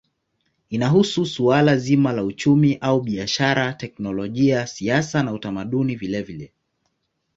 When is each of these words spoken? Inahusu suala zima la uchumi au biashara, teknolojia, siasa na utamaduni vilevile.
Inahusu 0.69 1.25
suala 1.25 1.77
zima 1.77 2.13
la 2.13 2.23
uchumi 2.23 2.77
au 2.81 3.01
biashara, 3.01 3.73
teknolojia, 3.73 4.67
siasa 4.67 5.23
na 5.23 5.33
utamaduni 5.33 5.95
vilevile. 5.95 6.53